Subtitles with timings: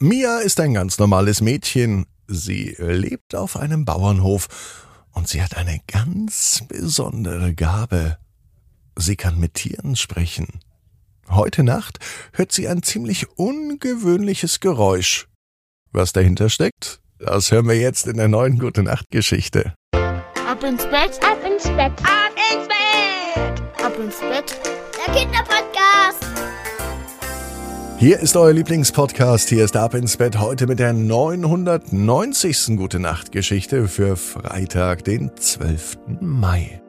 [0.00, 2.06] Mia ist ein ganz normales Mädchen.
[2.28, 4.48] Sie lebt auf einem Bauernhof
[5.12, 8.18] und sie hat eine ganz besondere Gabe.
[8.96, 10.60] Sie kann mit Tieren sprechen.
[11.28, 11.98] Heute Nacht
[12.32, 15.26] hört sie ein ziemlich ungewöhnliches Geräusch.
[15.92, 19.74] Was dahinter steckt, das hören wir jetzt in der neuen Gute Nacht Geschichte.
[19.92, 23.84] Ab ins Bett, Ab ins Bett, ab ins Bett.
[23.84, 24.60] ab ins Bett.
[25.06, 26.27] Der Kinderpodcast.
[28.00, 29.48] Hier ist euer Lieblingspodcast.
[29.48, 32.76] Hier ist Ab ins Bett heute mit der 990.
[32.76, 35.98] Gute Nacht Geschichte für Freitag, den 12.
[36.20, 36.80] Mai.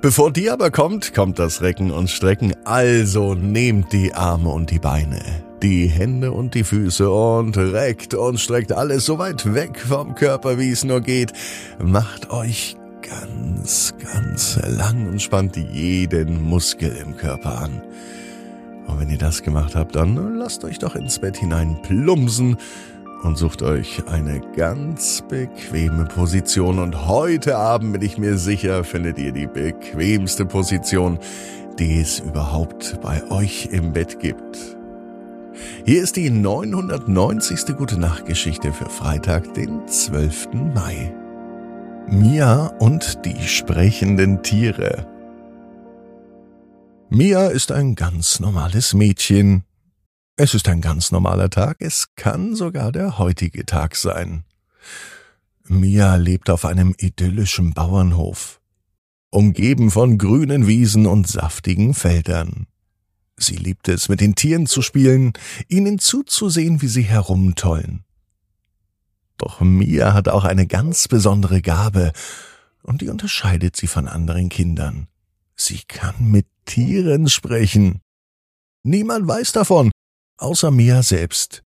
[0.00, 2.54] Bevor die aber kommt, kommt das Recken und Strecken.
[2.64, 5.20] Also nehmt die Arme und die Beine,
[5.62, 10.58] die Hände und die Füße und reckt und streckt alles so weit weg vom Körper,
[10.58, 11.34] wie es nur geht.
[11.78, 17.82] Macht euch ganz, ganz lang und spannt jeden Muskel im Körper an.
[18.94, 22.56] Und wenn ihr das gemacht habt, dann lasst euch doch ins Bett hinein plumpsen
[23.24, 26.78] und sucht euch eine ganz bequeme Position.
[26.78, 31.18] Und heute Abend bin ich mir sicher, findet ihr die bequemste Position,
[31.80, 34.76] die es überhaupt bei euch im Bett gibt.
[35.84, 37.76] Hier ist die 990.
[37.76, 40.50] Gute Nacht Geschichte für Freitag, den 12.
[40.72, 41.12] Mai.
[42.06, 45.04] Mia und die sprechenden Tiere.
[47.10, 49.64] Mia ist ein ganz normales Mädchen.
[50.36, 54.44] Es ist ein ganz normaler Tag, es kann sogar der heutige Tag sein.
[55.64, 58.60] Mia lebt auf einem idyllischen Bauernhof,
[59.30, 62.66] umgeben von grünen Wiesen und saftigen Feldern.
[63.36, 65.32] Sie liebt es, mit den Tieren zu spielen,
[65.68, 68.04] ihnen zuzusehen, wie sie herumtollen.
[69.38, 72.12] Doch Mia hat auch eine ganz besondere Gabe,
[72.82, 75.08] und die unterscheidet sie von anderen Kindern.
[75.56, 78.00] Sie kann mit Tieren sprechen.
[78.82, 79.90] Niemand weiß davon,
[80.38, 81.62] außer Mia selbst.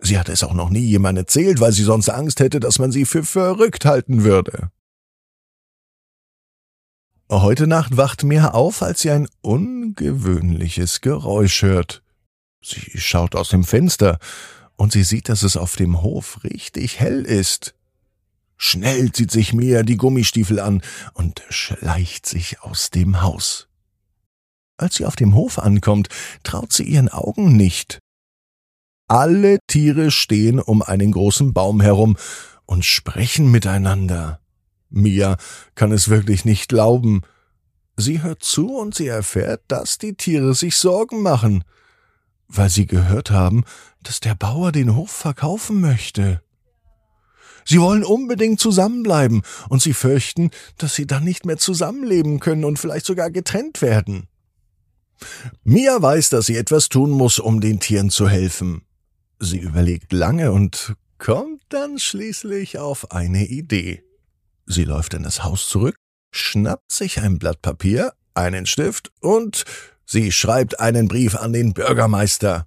[0.00, 2.90] Sie hat es auch noch nie jemand erzählt, weil sie sonst Angst hätte, dass man
[2.90, 4.70] sie für verrückt halten würde.
[7.30, 12.02] Heute Nacht wacht Mia auf, als sie ein ungewöhnliches Geräusch hört.
[12.62, 14.18] Sie schaut aus dem Fenster
[14.76, 17.74] und sie sieht, dass es auf dem Hof richtig hell ist.
[18.64, 20.82] Schnell zieht sich Mia die Gummistiefel an
[21.14, 23.66] und schleicht sich aus dem Haus.
[24.76, 26.08] Als sie auf dem Hof ankommt,
[26.44, 27.98] traut sie ihren Augen nicht.
[29.08, 32.16] Alle Tiere stehen um einen großen Baum herum
[32.64, 34.40] und sprechen miteinander.
[34.90, 35.38] Mia
[35.74, 37.22] kann es wirklich nicht glauben.
[37.96, 41.64] Sie hört zu und sie erfährt, dass die Tiere sich Sorgen machen,
[42.46, 43.64] weil sie gehört haben,
[44.04, 46.42] dass der Bauer den Hof verkaufen möchte.
[47.64, 52.78] Sie wollen unbedingt zusammenbleiben, und sie fürchten, dass sie dann nicht mehr zusammenleben können und
[52.78, 54.28] vielleicht sogar getrennt werden.
[55.64, 58.82] Mia weiß, dass sie etwas tun muss, um den Tieren zu helfen.
[59.38, 64.02] Sie überlegt lange und kommt dann schließlich auf eine Idee.
[64.66, 65.96] Sie läuft in das Haus zurück,
[66.32, 69.64] schnappt sich ein Blatt Papier, einen Stift und
[70.06, 72.66] sie schreibt einen Brief an den Bürgermeister.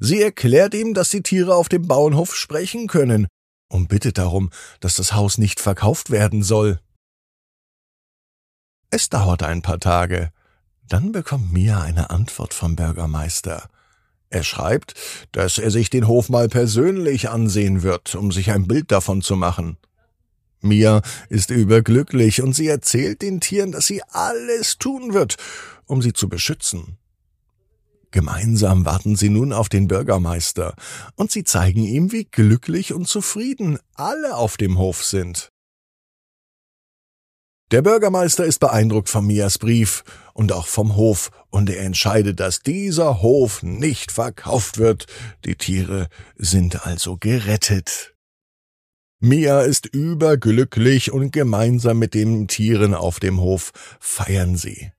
[0.00, 3.28] Sie erklärt ihm, dass die Tiere auf dem Bauernhof sprechen können
[3.72, 4.50] und bittet darum,
[4.80, 6.78] dass das Haus nicht verkauft werden soll.
[8.90, 10.30] Es dauert ein paar Tage.
[10.86, 13.70] Dann bekommt Mia eine Antwort vom Bürgermeister.
[14.28, 14.94] Er schreibt,
[15.32, 19.36] dass er sich den Hof mal persönlich ansehen wird, um sich ein Bild davon zu
[19.36, 19.78] machen.
[20.60, 25.36] Mia ist überglücklich und sie erzählt den Tieren, dass sie alles tun wird,
[25.86, 26.98] um sie zu beschützen.
[28.12, 30.74] Gemeinsam warten sie nun auf den Bürgermeister,
[31.16, 35.48] und sie zeigen ihm, wie glücklich und zufrieden alle auf dem Hof sind.
[37.70, 42.60] Der Bürgermeister ist beeindruckt von Mias Brief und auch vom Hof, und er entscheidet, dass
[42.60, 45.06] dieser Hof nicht verkauft wird.
[45.46, 48.14] Die Tiere sind also gerettet.
[49.20, 54.92] Mia ist überglücklich und gemeinsam mit den Tieren auf dem Hof feiern sie.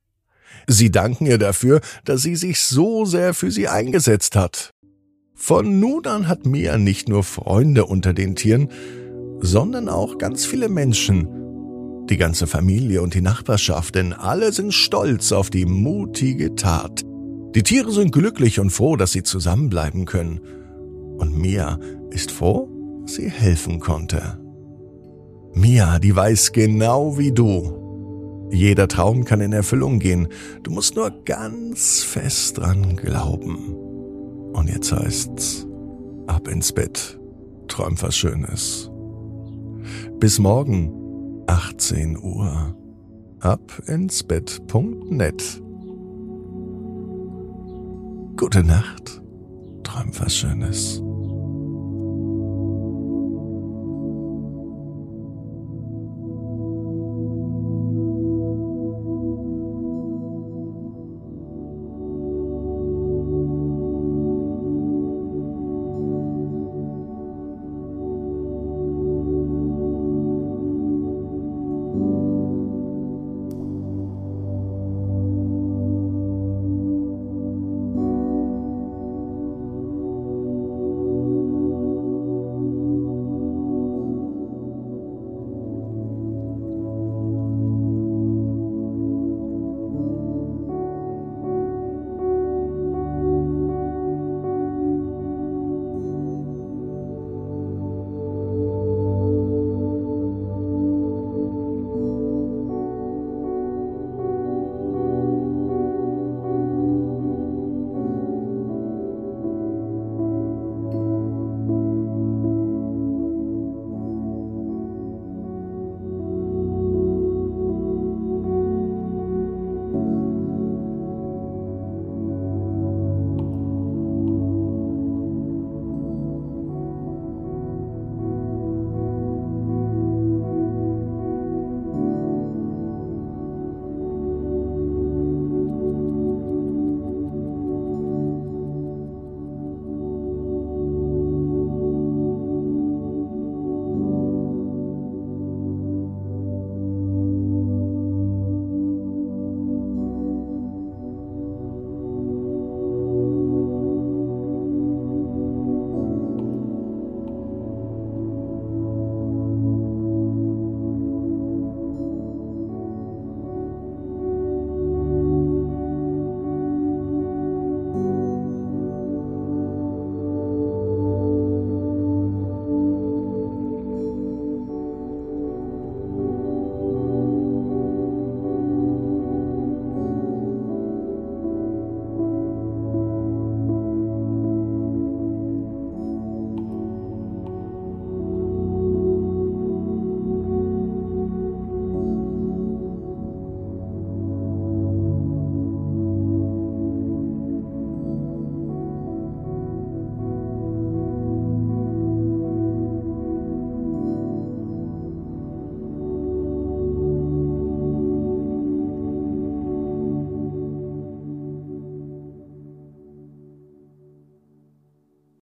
[0.68, 4.72] Sie danken ihr dafür, dass sie sich so sehr für sie eingesetzt hat.
[5.36, 8.70] Von nun an hat Mia nicht nur Freunde unter den Tieren,
[9.42, 11.28] sondern auch ganz viele Menschen.
[12.10, 17.02] Die ganze Familie und die Nachbarschaft, denn alle sind stolz auf die mutige Tat.
[17.56, 20.40] Die Tiere sind glücklich und froh, dass sie zusammenbleiben können.
[21.18, 21.80] Und Mia
[22.10, 22.70] ist froh,
[23.06, 24.40] sie helfen konnte.
[25.54, 27.83] Mia, die weiß genau wie du,
[28.54, 30.28] jeder Traum kann in Erfüllung gehen.
[30.62, 33.74] Du musst nur ganz fest dran glauben.
[34.54, 35.66] Und jetzt heißt's,
[36.28, 37.20] ab ins Bett.
[37.68, 38.92] Träum was Schönes.
[40.20, 42.76] Bis morgen, 18 Uhr.
[43.40, 45.62] Ab ins Bett.net.
[48.38, 49.22] Gute Nacht.
[49.84, 51.02] träumt was Schönes.